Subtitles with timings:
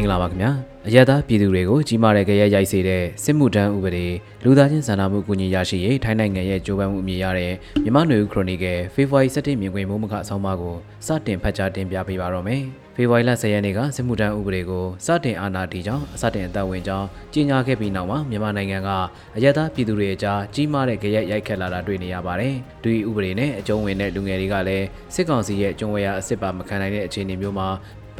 [0.00, 0.50] င်္ဂလာပါခင်ဗျာ
[0.88, 4.06] အရသာပြည်သူတွေကိုကြီးမားတဲ့ကြရက်ရိုက်စေတဲ့စစ်မှုထမ်းဥပဒေ
[4.44, 7.52] လူသားချင်းစာနာမှုကူညီရရှိရေးထိုင်းနိုင်ငံရဲ့ကြိုးပမ်းမှုအမြင်ရတဲ့
[7.82, 10.76] မြန်မာ့နွေဦးခရိုနီကယ်ဖေဖော်ဝါရီ17မြင်ကွင်းမိုးမခအဆောင်ပါကို
[11.06, 12.62] စတင်ဖတ်ကြားတင်ပြပေးပါတော့မယ်
[12.96, 18.90] ဖေဖော်ဝါရီလ10ရက်နေ့ကစစ်မှုထမ်းဥပဒေကိုစတင်အာဏာတည်ကြောင်းစတင်အသက်ဝင်ကြောင်းကြေညာခဲ့ပြီးနောက်မှာမြန်မာနိုင်ငံက
[19.36, 27.68] အရသာပြည်သူတွေအကြားကြီးမားတဲ့ကြရက်ရိုက်ခတ်လာတာတွေ့နေရပါတယ်ဒီဥပဒေနဲ့အကျုံးဝင်တဲ့လူငယ်တွေကလည်းစစ်ကောင်စီရဲ့ကျုံဝဲရအစ်စ်ပါမခံနိုင်တဲ့အခြေအနေမျိုးမှာ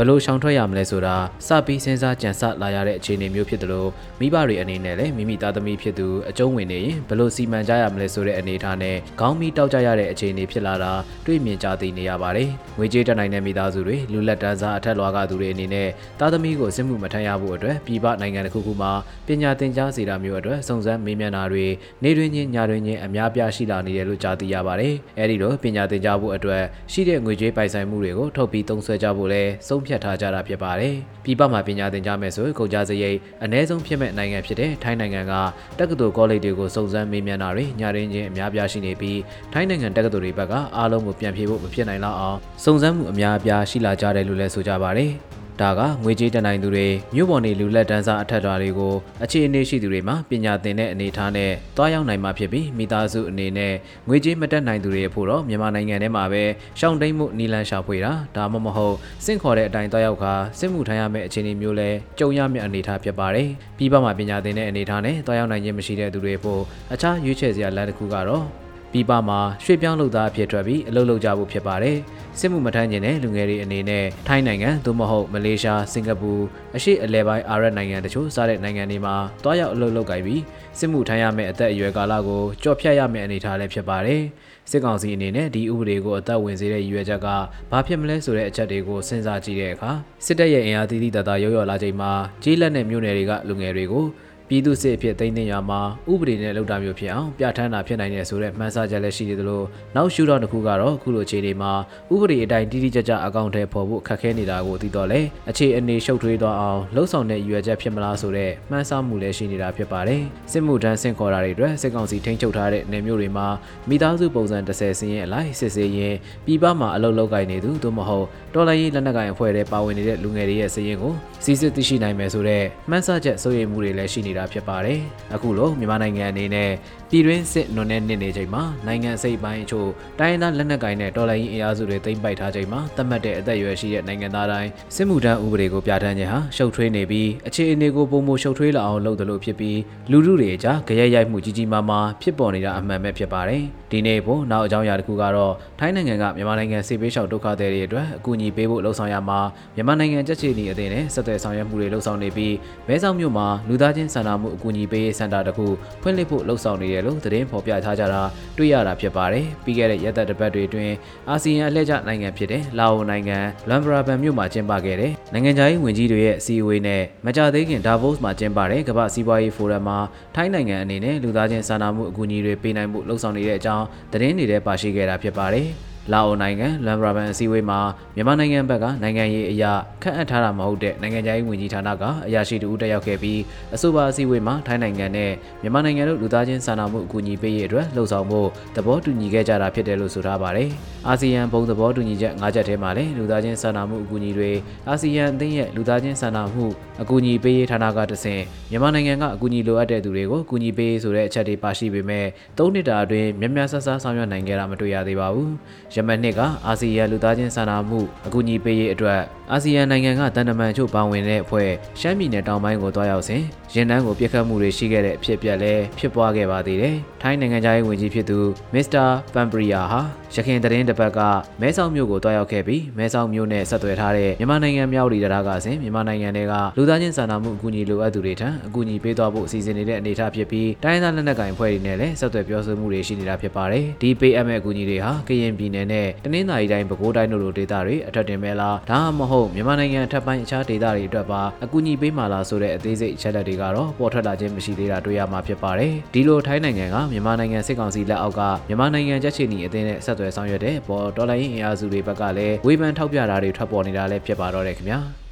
[0.00, 1.16] ဘလို့ရှောင်ထွက်ရမလဲဆိုတာ
[1.46, 10.92] စပြီးစဉ်းစားကြံစလာရတဲ့အခြေအနေမျိုးဖြစ်တယ်လို့မိဘတွေအနေနဲ့လည်းမိမိသားသမီးဖြစ်သူအကျုံးဝင်နေရင်ဘလို့စီမံကြရမလဲဆိုတဲ့အနေအထားနဲ့ခေါင်းမီတောက်ကြရတဲ့အခြေအနေဖြစ်လာတာ
[11.26, 12.48] တွေ့မြင်ကြသိနေရပါတယ်။
[12.78, 15.88] ငွေကြေးတက်နိုင်တဲ့မိသားစုတွေလူလက်တန်းစားအထက်လွှာကသူတွေအနေနဲ့
[16.20, 18.92] သားသမီးကိုစစ်မှုမထမ်းရဖို့အတွက်ပြည်ပနိုင်ငံတစ်ခုခုမှာ
[19.26, 21.66] ပညာသင်ကြားစေတာမျိုးအတွက်စုံစမ်းမေးမြန်းတာတွေ
[22.04, 35.34] နေတွင်ချင်းညတွင်ချင်းအများပြားရှိလာနေတယ်လို့ကြားသိရပါတယ်။အဲဒီလိုပညာသင်ကြားဖို့အတွက်ရှိတဲ့ငွေကြေးပိုင်ဆိုင်မှုတွေကိုထုတ်ပြီးသုံးစွဲကြဖို့လဲဆုံးဖြတ်ထားကြတာဖြစ်ပါတယ်။ပြည်ပမှာပညာသင်ကြားမယ်ဆိုရင်ကုန်ကြစရိတ်အ ਨੇ ဆုံးဖြစ်မဲ့နိုင်ငံဖြစ်တဲ့ထိုင်းနိုင်ငံက
[35.78, 39.20] တက္ကသိုလ်ကောလိပ်တွေကိုစုံစမ်းမေးမြန်းတာတွေညရင်းချင်းအများပြားရှိနေပြီး
[39.52, 45.12] ထိုင်းနိုင်ငံတက္ကသိုလ်တွေဘက်ကအားလုံးကိုပြန်ဖြေဖို့မဖြစ်နိုင်တော့အောင်စုံစမ်းမှုအများအပြားရှိလာကြတယ်လို့လည်းဆိုကြပါတယ်။
[45.60, 53.74] ဒါကငွေကြေးတနိုင်သူတွေမြို့ပေါ်နေလူလက်တန်းစားအထက်တော်တွေကိုအခြေအနေရှိသူတွေမှာပညာသင်တဲ့အနေအထားနဲ့တွားရောက်နိုင်မှာဖြစ်ပြီးမိသားစုအနေနဲ့
[54.08, 56.42] ငွေကြေးမတက်နိုင်သူတွေအဖို့တော့မြန်မာနိုင်ငံထဲမှာပဲ
[56.78, 66.62] ရှောင်းတိန်မှုနီလန်ရှာဖွေတာဒါမှမဟုတ်စင့်ခေါ်တဲ့အတိုင်းတွားရောက်ခါစစ်မှုထမ်းရမယ့်အခြေအနေမျိုးလဲကြုံရမယ့်အနေအထားဖြစ်ပါတယ်ပြီးပမှာပညာသင်တဲ့အနေအထားနဲ့တွားရောက်နိုင်ခြင်းမရှိတဲ့သူတွေဖို့
[66.92, 71.96] အခြားရွေးချယ်စရာလမ်းတစ်ခုကတော့ ပြည်ပမှာရွှေ့ပြောင်းလုပ်သားအဖြစ်ထွက်ပြီးအလုပ်လုပ်ကြဖို့ဖြစ်ပါတယ်။
[72.38, 76.32] စစ်မှုမထမ်းကျင်တဲ့လူငယ်တွေအနေနဲ့ထိုင်းနိုင်ငံသို့မဟုတ်မလေးရှားစင်ကာပူ
[76.76, 80.42] အရှေ့အလယ်ပိုင်းအာရပ်နိုင်ငံတချို့စတဲ့နိုင်ငံတွေမှာတွားရောက်အလုပ်လုပ်ကြပြီး
[80.78, 84.22] စစ်မှုထမ်းရမယ့်အသက်အရွယ်ကာလကိုကြော်ဖြတ်ရမယ့်အနေအထားလည်းဖြစ်ပါတယ်။
[84.70, 87.26] စစ်ကောင်စီအနေနဲ့ဒီဥပဒေကိုအသက်ဝင်စေတဲ့ရည်ရွယ်ချက်က
[87.70, 89.90] ဘာဖြစ်မလဲဆိုတဲ့အချက်တွေကိုစဉ်းစားကြည့်တဲ့အခါ
[90.24, 92.10] စစ်တပ်ရဲ့အင်အားသီးသီးတသားရောရောလာချိန်မှာ
[92.42, 94.04] ကြီးလက်နဲ့မြို့နယ်တွေကလူငယ်တွေကို
[94.48, 95.80] ပြည်သူစစ်အဖြစ်သိမ်းသိမ်းရမှာ
[96.12, 99.62] ဥပဒေနဲ့လုပ်တာမျိုးဖြစ်အောင်ပြဋ္ဌာန်းတာဖြစ်နိုင်တယ်ဆိုတဲ့မှန်းဆချက်လည်းရှိနေသလို
[99.96, 101.72] နောက်ရှုထောင့်တစ်ခုကတော့အခုလိုအခြေအနေမှာ
[102.12, 105.20] ဥပဒေအတိုင်းတိတိကျကျအကောင့်ထဲပေါ်ဖို့ခက်ခဲနေတာကိုသိတော့လေ
[105.50, 110.22] အခြေအနေရှုပ်ထွေးသွားအောင်လှုပ်ဆောင်တဲ့ရွယ်ချက်ဖြစ်မလားဆိုတဲ့မှန်းဆမှုလည်းရှိနေတာဖြစ်ပါတယ်
[110.52, 113.46] စစ်မှုထမ်းဆင့်ခေါ်တာတွေအတွက်စစ်ကောင်စီထိန်းချုပ်ထားတဲ့နယ်မြို့တွေမှာ
[113.88, 116.14] မိသားစုပုံစံ30စင်းရဲ့အလိုက်စစ်ဆေးရင်
[116.46, 121.12] ပြည်ပမှာအလုပ်လုပ်ကိုင်နေသူသို့မဟုတ်တော်လိုင်းရေးလက်နက်ကိုင်အဖွဲ့တွေပါဝင်နေတဲ့လူငယ်တွေရဲ့စည်ရင်ကို
[121.44, 125.00] စီစစ်သိရှိနိုင်မယ်ဆိုတဲ့မှန်းဆချက်စိုးရိမ်မှုတွေလည်းရှိနေတာဖြစ်ပါတယ်။
[125.34, 126.70] အခုလိုမြန်မာနိုင်ငံအနေနဲ့
[127.10, 129.88] ပြည်တွင်းစစ်နွန်နဲ့နစ်နေချိန်မှာနိုင်ငံစိတ်ပိုင်းအချို့
[130.18, 139.78] တိုင်းရင်းသားလက်နက်ကိုင်နဲ့တော်လှန်ရေးအင်အားစုတွေသိမ်းပိုက်ထားချိန်မှာသတ်မှတ်တဲ့အသက်အရွယ်ရှိတဲ့နိုင်ငံသားတိုင်းစစ်မှုထမ်းဥပဒေကိုပြဋ္ဌာန်းခြင်းဟာရှုပ်ထွေးနေပြီးအခြေအနေကိုပုံမရှုပ်ထွေးလာအောင်လုပ်တယ်လို့ဖြစ်ပြီး
[140.10, 149.40] လူထုတွေအကြားကြရက်ရိုက်မှုကြီးကြီးမားမားဖြစ်ပေါ်နေတာအမှန်ပဲဖြစ်ပါတယ်။ဒီနေ့ပေါ်နောက်အကြောင်းအရာတစ်ခုကတော့ထိုင်းနိုင်ငံကမြန်မာနိုင်ငံစစ်ပေးရှောက်ဒုက္ခသည်တွေအတွက်အကူအညီပေးဖို့လှုံ့ဆော်ရမှာ
[149.74, 152.54] မြန်မာနိုင်ငံကြက်ချီနီအသင်းနဲ့ဆက်သွယ်ဆောင်ရွက်မှုတွေလှုံ့ဆော်နေပြီး
[152.88, 155.66] မဲဆောက်မြို့မှာလူသားချင်းစာနာမှုအကူအညီပေးရေးစင်တာတစ်ခု
[156.02, 158.22] ဖွင့်လှစ်ဖို့လှုံ့ဆော်နေတယ်လို့သတင်းဖော်ပြထားကြတာ
[158.58, 160.94] တွေ့ရတာဖြစ်ပါတယ်။ပြီးခဲ့တဲ့ရက်သက်တစ်ပတ်တွေအတွင်း
[161.28, 163.38] အာဆီယံအလှည့်ကျနိုင်ငံဖြစ်တဲ့လာအိုနိုင်ငံ
[163.68, 169.98] လွမ်ဘရာဘန်မြို့မှာကျင်းပခဲ့တဲ့နိုင်ငံခြားရေးဝန်ကြီးတွေရဲ့အစည်းအဝေးနဲ့မကြသေးခင်ဒါဗို့စ်မှာကျင်းပတဲ့ကမ္ဘာစီးပွားရေးဖိုရမ်မှာ
[170.34, 175.68] ထိုင်းနိုင်ငံအနေနဲ့လူသားချင်းစာနာမှုအကူအညီတွေပေးနိုင်မှုလှုံ့ဆော်နေတဲ့အကြောင်းသတင်းတွေထဲပါရှိခဲ့တာဖြစ်ပါတယ်။
[176.12, 177.78] လာအိုနိုင်ငံလမ်ဘရာဘန်အစည်းအဝေးမှာ
[178.14, 183.40] မြန်မာနိုင်ငံဘက်ကနိုင်ငံရေးအရာခန့်အပ်ထားတာမဟုတ်တဲ့နိုင်ငံခြားရေးဝန်ကြီးဌာနကအရာရှိတူတက်ရောက်ခဲ့ပြီး
[183.74, 185.30] အဆိုပါအစည်းအဝေးမှာထိုင်းနိုင်ငံနဲ့
[185.62, 188.40] မြန်မာနိုင်ငံတို့လူသားချင်းစာနာမှုအကူအညီပေးရေးအတွက်လှုံ့ဆော်မှု
[188.76, 190.68] သဘောတူညီခဲ့ကြတာဖြစ်တယ်လို့ဆိုထားပါတယ်။
[191.08, 194.50] အာဆီယံဘုံသဘောတူညီချက်၅ချက်ထဲမှာလည်းလူသားချင်းစာနာမှုအကူအညီတွေ
[194.88, 196.66] အာဆီယံအသင်းရဲ့လူသားချင်းစာနာမှု
[197.02, 202.26] အကူအညီပေးရေးဌာနကတဆင့်မြန်မာနိုင်ငံကအကူအညီလိုအပ်တဲ့သူတွေကိုအကူအညီပေးဆိုတဲ့အချက်တွေပါရှိပေမဲ့
[202.56, 205.50] ၃နှစ်တာအတွင်းများများဆဆဆောင်ရွက်နိုင်ခဲ့တာမတွေ့ရသေးပါဘူး။
[205.98, 209.20] ယမန်နှစ်ကအာဆီယံလူသားချင်းစာနာမှုအကူအညီပေးရေးအတွက်
[209.52, 211.70] အာဆီယံနိုင်ငံကတန်တမန်ချို့ပါဝင်တဲ့အဖွဲ့
[212.00, 213.42] ရှမ်းပြည်နယ်တောင်ပိုင်းကိုတွားရောက်စဉ်
[213.74, 218.38] ရင်နှန်းကိုပြစ်ခတ်မှုတွေရှိခဲ့တဲ့အဖြစ်အပျက်လည်းဖြစ်ပွားခဲ့ပါသေးတယ်။ထိုင်းနိုင်ငံသားရေးဝန်ကြီးဖြစ်သူ
[218.74, 219.04] မစ္စတာ
[219.34, 220.00] ပန်ပရီယာဟာ
[220.34, 221.20] ရခိုင်သတင်းတစ်ပတ်က
[221.60, 255.00] မဲဆောက်မြို့ကိုတွားရောက်ခဲ့ပြီးမဲဆောက်မြို့နဲ့ဆက်သွယ်ထားတဲ့မြန်မာနိုင်ငံမြောက်လီတရားကစဉ်မြန်မာနိုင်ငံတွေကလူသားချင်းစာနာမှုအကူအညီလိုအပ်သူတွေထံအကူအညီပေးသွားဖို့အစီအစဉ်နေတဲ့အနေအထားဖြစ်ပြီးတိုင်းဒေသလက်နက်ကိုင်အဖွဲ့တွေနဲ့လည်းဆက်သွယ်ပြောဆိုမှုတွေရှိနေတာဖြစ်ပါတယ်။ဒီပေးအပ်မဲ့အကူအညီတွေဟာကရင်ပြည်နယ်နဲ့တနင်္သာရီတိုင်းပဲခူးတိုင်းတို့လိုဒေသတွေအထက်တင်မဲ့လားဒါမှမဟုတ်မြန်မာနိုင်ငံအထက်ပိုင်းအခြားဒေသတွေအတွက်ပါအကူအညီပေးမှာလားဆိုတဲ့အသေးစိတ်အချက်လက်တွေကတော့ပေါ်ထွက်လာခြင်းမရှိသေးတာတွေ့ရမှာဖြစ်ပါတယ်။ဒီလိုထိုင်းနိုင်ငံကမြန်မာနိုင်ငံစစ်ကောင်စီလက်အောက်ကမြန်မာနိုင်ငံကြက်ချီနီအသင်းနဲ့ဆက်သွယ်ဆောင်ရွက်တဲ့ပေါ်ဒေါ်လာရင်းအင်အားစုတွေဘက်ကလည်းဝေဖန်ထောက်ပြတာတွေထွက်ပေါ်နေတာလည်းဖြစ်ပါတော့တယ်ခင်ဗျာ။